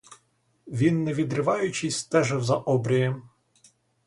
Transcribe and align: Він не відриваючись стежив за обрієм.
Він 0.67 1.03
не 1.03 1.13
відриваючись 1.13 1.97
стежив 1.97 2.43
за 2.43 2.55
обрієм. 2.55 3.29